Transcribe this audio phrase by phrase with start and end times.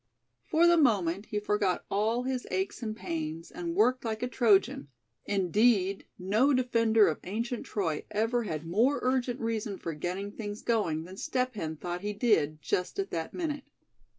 [0.47, 4.87] For the moment he forgot all his aches and pains, and worked like a Trojan;
[5.27, 11.03] indeed, no defender of ancient Troy ever had more urgent reason for getting things going
[11.03, 13.65] than Step Hen thought he did just at that minute.